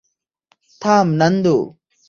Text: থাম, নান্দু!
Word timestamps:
থাম, 0.81 1.07
নান্দু! 1.19 1.55